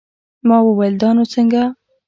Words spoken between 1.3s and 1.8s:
څنگه.